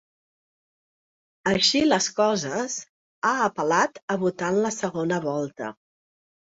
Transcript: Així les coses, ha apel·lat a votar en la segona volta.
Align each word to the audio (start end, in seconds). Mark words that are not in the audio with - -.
Així 1.51 1.81
les 1.89 2.07
coses, 2.21 2.79
ha 3.27 3.35
apel·lat 3.51 4.03
a 4.17 4.21
votar 4.27 4.53
en 4.57 4.61
la 4.67 4.75
segona 4.81 5.25
volta. 5.31 5.73